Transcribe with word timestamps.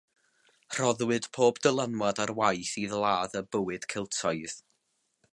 Rhoddwyd 0.75 1.25
pob 1.37 1.59
dylanwad 1.67 2.21
ar 2.23 2.33
waith 2.39 2.73
i 2.83 2.85
ladd 3.03 3.37
y 3.43 3.43
bywyd 3.57 3.85
Celtaidd. 3.95 4.57